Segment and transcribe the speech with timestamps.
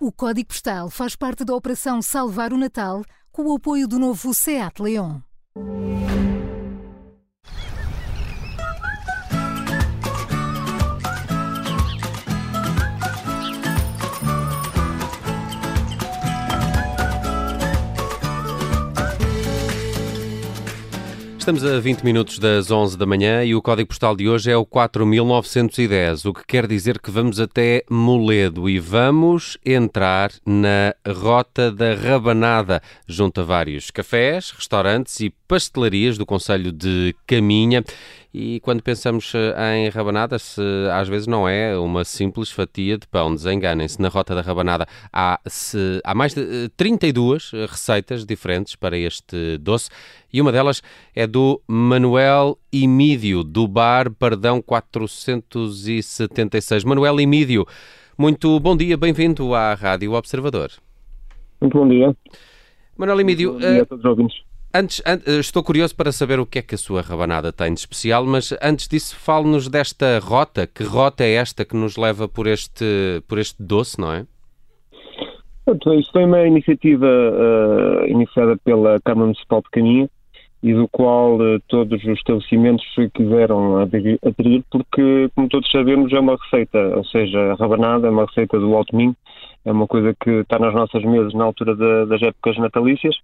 [0.00, 4.32] O Código Postal faz parte da Operação Salvar o Natal com o apoio do novo
[4.32, 5.20] SEAT Leon.
[21.44, 24.56] Estamos a 20 minutos das 11 da manhã e o código postal de hoje é
[24.56, 31.70] o 4910, o que quer dizer que vamos até Moledo e vamos entrar na Rota
[31.70, 37.84] da Rabanada, junto a vários cafés, restaurantes e pastelarias do Conselho de Caminha.
[38.36, 40.60] E quando pensamos eh, em rabanada, se,
[40.92, 43.32] às vezes não é uma simples fatia de pão.
[43.32, 44.02] Desenganem-se.
[44.02, 49.56] Na Rota da Rabanada há, se, há mais de 32 eh, receitas diferentes para este
[49.58, 49.88] doce
[50.32, 50.82] e uma delas
[51.14, 56.82] é do Manuel Imídio, do bar Pardão 476.
[56.82, 57.64] Manuel Imídio,
[58.18, 60.72] muito bom dia, bem-vindo à Rádio Observador.
[61.60, 62.12] Muito bom dia.
[62.98, 64.53] Manuel Imídio, bom dia a todos os ouvintes.
[64.76, 67.78] Antes, eh, estou curioso para saber o que é que a sua rabanada tem de
[67.78, 70.66] especial, mas antes disso, fale-nos desta rota.
[70.66, 74.26] Que rota é esta que nos leva por este, por este doce, não é?
[75.96, 80.10] Isto foi uma iniciativa uh, iniciada pela Câmara Municipal de Caminha
[80.60, 86.36] e do qual uh, todos os estabelecimentos quiseram aderir, porque, como todos sabemos, é uma
[86.36, 89.14] receita, ou seja, a rabanada é uma receita do alto minho,
[89.64, 93.14] é uma coisa que está nas nossas mesas na altura de, das épocas natalícias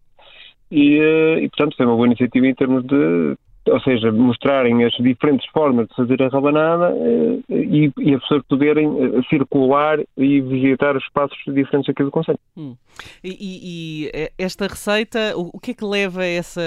[0.71, 4.93] e, eh, e, portanto, foi uma boa iniciativa em termos de, ou seja, mostrarem as
[4.95, 10.41] diferentes formas de fazer a rabanada eh, e, e as pessoas poderem eh, circular e
[10.41, 12.39] visitar os espaços diferentes aqui do Conselho.
[12.57, 12.77] Hum.
[13.25, 16.63] E, e, esta receita, o, que é que leva a essa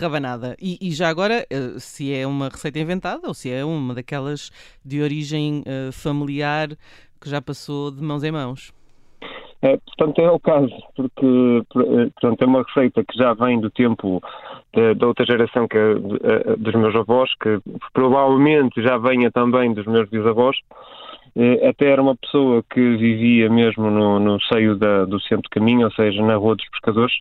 [0.00, 0.56] rabanada?
[0.60, 1.46] E, e, já agora,
[1.78, 4.50] se é uma receita inventada ou se é uma daquelas
[4.84, 6.68] de origem familiar
[7.20, 8.75] que já passou de mãos em mãos?
[9.66, 13.68] É, portanto, é o caso, porque eh, portanto, é uma receita que já vem do
[13.68, 14.22] tempo
[14.72, 17.58] da, outra geração que é eh, dos meus avós, que
[17.92, 20.56] provavelmente já venha também dos meus bisavós.
[21.34, 25.86] Eh, até era uma pessoa que vivia mesmo no, no seio da, do centro caminho,
[25.86, 27.16] ou seja, na Rua dos Pescadores,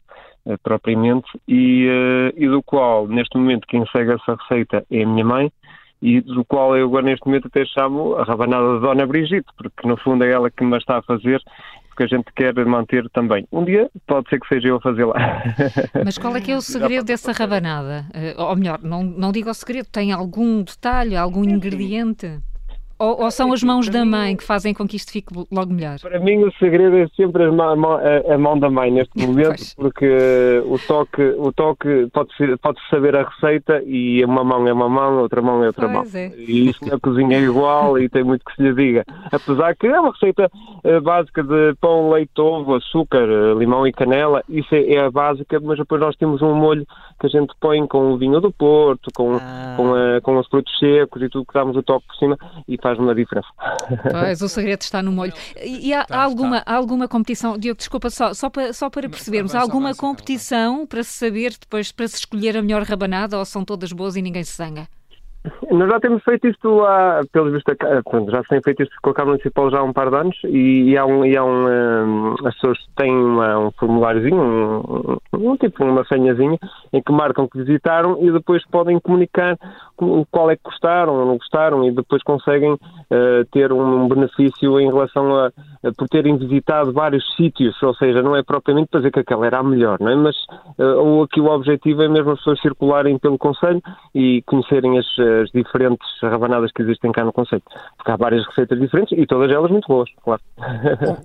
[0.62, 1.88] propriamente, e,
[2.38, 5.52] e do qual, neste momento, quem segue essa receita é a minha mãe,
[6.00, 9.88] e do qual eu agora neste momento até chamo a rabanada de Dona Brigitte, porque
[9.88, 11.42] no fundo é ela que me está a fazer
[11.96, 13.48] que a gente quer manter também.
[13.52, 15.44] Um dia pode ser que seja eu a fazer lá.
[16.04, 18.06] Mas qual é que é o segredo dessa rabanada?
[18.14, 22.40] Uh, ou melhor, não, não digo o segredo, tem algum detalhe, algum ingrediente?
[22.98, 26.00] Ou, ou, são as mãos da mãe que fazem com que isto fique logo melhor?
[26.00, 29.74] Para mim o segredo é sempre a mão, a mão da mãe neste momento, pois.
[29.74, 34.74] porque o toque, o toque pode, ser, pode saber a receita e uma mão é
[34.74, 36.22] uma mão, outra mão é outra pois mão.
[36.22, 36.32] É.
[36.38, 39.04] E isso na cozinha é igual e tem muito que se lhe diga.
[39.32, 40.50] Apesar que é uma receita
[40.84, 45.12] uh, básica de pão, leite, ovo, açúcar, uh, limão e canela, isso é, é, a
[45.12, 46.86] básica, mas depois nós temos um molho
[47.20, 49.74] que a gente põe com o vinho do Porto, com, ah.
[49.76, 52.78] com, a, com os frutos secos e tudo que damos o toque por cima e
[52.86, 53.48] faz uma diferença.
[54.12, 55.34] Pois, o segredo está no molho.
[55.60, 59.62] E há, alguma, há alguma competição, Diogo, desculpa, só, só, para, só para percebermos, há
[59.62, 63.92] alguma competição para se saber depois, para se escolher a melhor rabanada ou são todas
[63.92, 64.88] boas e ninguém se zanga?
[65.76, 67.76] Nós já temos feito isto há, pelos vistos,
[68.32, 70.38] já se tem feito isto com a Câmara Municipal já há um par de anos
[70.46, 75.18] e, e há um, e há um um, as pessoas têm uma, um formuláriozinho, um,
[75.34, 76.58] um, tipo uma senhazinha,
[76.94, 79.58] em que marcam que visitaram e depois podem comunicar
[80.32, 84.88] qual é que gostaram ou não gostaram e depois conseguem uh, ter um benefício em
[84.88, 89.12] relação a, a, por terem visitado vários sítios, ou seja, não é propriamente para dizer
[89.12, 90.16] que aquela era a melhor, não é?
[90.16, 90.36] Mas
[90.80, 93.82] uh, aqui o objetivo é mesmo as pessoas circularem pelo Conselho
[94.14, 95.06] e conhecerem as
[95.46, 95.52] as
[96.22, 97.66] rabanadas que existem cá no Conceito.
[97.98, 100.42] Porque há várias receitas diferentes e todas elas muito boas, claro.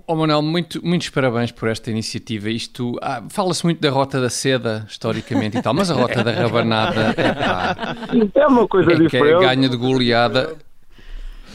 [0.07, 2.49] Ó oh, Manuel, muito, muitos parabéns por esta iniciativa.
[2.49, 6.31] Isto ah, fala-se muito da Rota da Seda, historicamente e tal, mas a Rota da
[6.31, 7.95] Rabanada é, pá,
[8.35, 9.39] é uma coisa é diferente.
[9.39, 10.55] Que é ganha de goleada.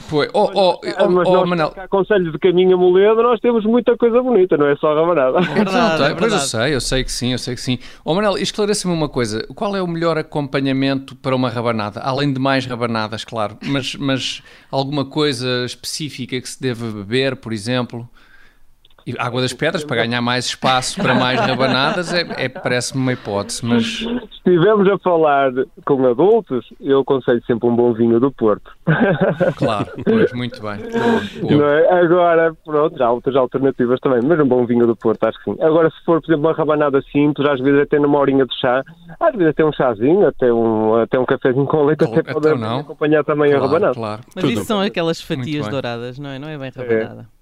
[0.09, 0.29] Foi.
[0.33, 1.75] Oh, oh, oh, mas oh, Manel.
[1.91, 5.39] Conselho de Caminho a Moledo, nós temos muita coisa bonita, não é só rabanada.
[5.39, 7.79] É verdade, é Pois eu sei, eu sei que sim, eu sei que sim.
[8.05, 12.01] Oh, Manel, esclareça-me uma coisa: qual é o melhor acompanhamento para uma rabanada?
[12.01, 17.53] Além de mais rabanadas, claro, mas, mas alguma coisa específica que se deva beber, por
[17.53, 18.09] exemplo?
[19.07, 23.13] E Água das Pedras, para ganhar mais espaço para mais rabanadas, é, é parece-me uma
[23.13, 23.85] hipótese, mas...
[23.99, 25.53] Se estivermos a falar
[25.85, 28.71] com adultos, eu aconselho sempre um bom vinho do Porto.
[29.57, 30.79] Claro, pois, muito bem.
[30.81, 32.01] É?
[32.01, 35.63] Agora, pronto, há outras alternativas também, mas um bom vinho do Porto, acho que sim.
[35.63, 38.83] Agora, se for, por exemplo, uma rabanada simples, às vezes até numa horinha de chá,
[39.21, 42.79] às vezes até um chazinho, até um, até um cafezinho com leite, até pode então
[42.81, 43.95] acompanhar também claro, a rabanada.
[43.95, 44.23] Claro.
[44.35, 44.53] Mas Tudo.
[44.53, 46.39] isso são aquelas fatias douradas, não é?
[46.39, 47.29] Não é bem rabanada.
[47.33, 47.36] É.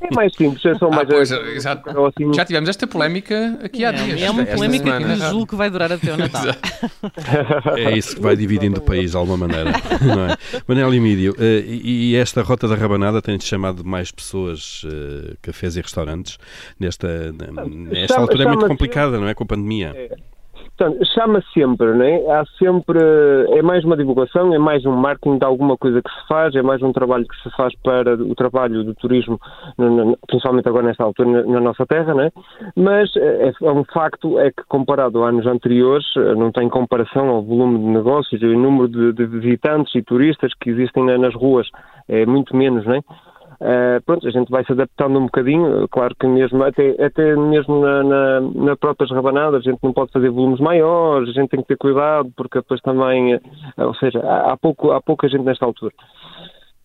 [0.00, 1.08] É mais simples, é só mais.
[1.08, 2.32] Ah, pois, já, assim...
[2.34, 4.22] já tivemos esta polémica aqui há é, dias.
[4.22, 6.44] É uma polémica que julgo que vai durar até o Natal.
[7.76, 9.72] é isso que vai dividindo o país de alguma maneira.
[10.00, 10.36] Não é?
[10.66, 15.80] Manel Emílio, uh, e esta rota da rabanada tem chamado mais pessoas, uh, cafés e
[15.80, 16.38] restaurantes,
[16.78, 17.32] nesta,
[17.68, 19.34] nesta altura é muito complicada, não é?
[19.34, 19.92] Com a pandemia.
[19.94, 20.31] É.
[20.82, 22.16] Portanto, chama sempre, né?
[22.28, 22.98] Há sempre.
[23.50, 26.62] É mais uma divulgação, é mais um marketing de alguma coisa que se faz, é
[26.62, 29.38] mais um trabalho que se faz para o trabalho do turismo,
[30.26, 32.32] principalmente agora nesta altura na nossa terra, né?
[32.74, 36.06] Mas é, é um facto é que comparado a anos anteriores,
[36.36, 40.52] não tem comparação ao volume de negócios e o número de, de visitantes e turistas
[40.60, 41.68] que existem nas ruas,
[42.08, 42.98] é muito menos, né?
[43.60, 47.80] Uh, pronto, a gente vai se adaptando um bocadinho, claro que mesmo, até, até mesmo
[47.80, 51.60] na, na, na próprias rabanadas, a gente não pode fazer volumes maiores, a gente tem
[51.60, 53.40] que ter cuidado, porque depois também, uh,
[53.78, 55.92] ou seja, há, pouco, há pouca gente nesta altura.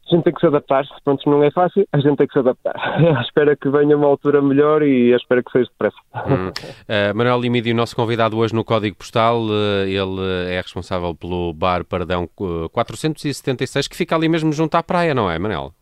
[0.09, 2.39] A gente tem que se adaptar, pronto, não é fácil, a gente tem que se
[2.39, 2.75] adaptar.
[3.23, 5.97] espera que venha uma altura melhor e espero que seja depressa.
[6.15, 6.47] Hum.
[6.47, 9.41] Uh, Manuel Limídio, nosso convidado hoje no Código Postal,
[9.85, 12.27] ele é responsável pelo bar Pardão
[12.71, 15.73] 476, que fica ali mesmo junto à praia, não é, Manuel?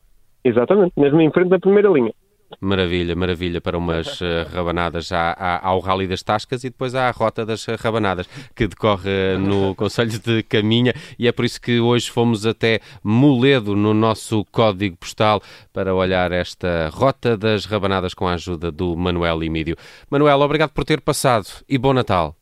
[0.45, 2.13] Exatamente, mesmo em frente da primeira linha.
[2.61, 5.11] Maravilha, maravilha para umas uh, rabanadas.
[5.11, 8.67] Há, há, há, o Rally das Tascas e depois há a Rota das Rabanadas, que
[8.67, 13.75] decorre uh, no Conselho de Caminha e é por isso que hoje fomos até Moledo
[13.75, 15.41] no nosso código postal
[15.73, 19.75] para olhar esta Rota das Rabanadas com a ajuda do Manuel Imídio.
[20.09, 22.35] Manuel, obrigado por ter passado e bom Natal.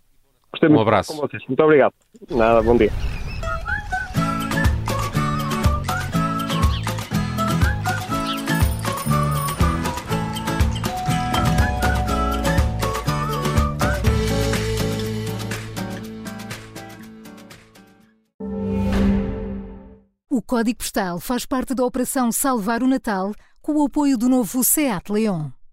[0.51, 1.15] Gostei um abraço.
[1.47, 1.94] Muito obrigado.
[2.29, 2.91] Nada, bom dia.
[20.45, 25.09] Código Postal faz parte da Operação Salvar o Natal com o apoio do novo SEAT
[25.09, 25.49] Leon.